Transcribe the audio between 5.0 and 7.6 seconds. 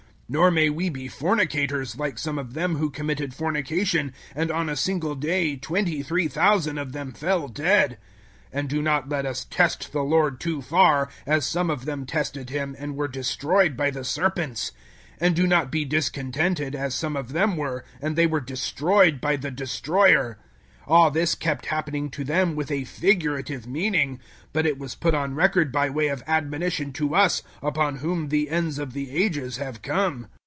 day 23,000 of them fell